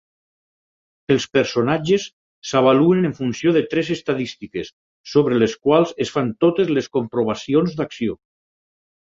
[1.15, 2.05] Els personatges
[2.51, 4.73] s'avaluen en funció de tres "estadístiques",
[5.13, 8.19] sobre les quals es fan totes les comprovacions d'acció.